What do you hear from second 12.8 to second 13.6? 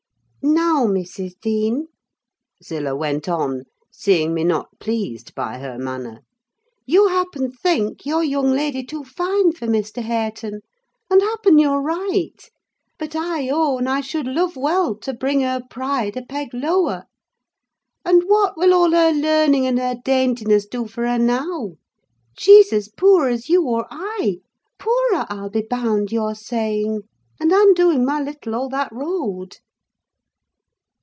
but I